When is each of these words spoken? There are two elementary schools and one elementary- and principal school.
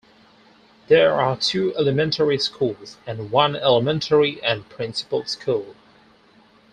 There 0.87 1.13
are 1.21 1.37
two 1.37 1.75
elementary 1.75 2.39
schools 2.39 2.97
and 3.05 3.29
one 3.29 3.55
elementary- 3.55 4.41
and 4.41 4.67
principal 4.67 5.25
school. 5.25 5.75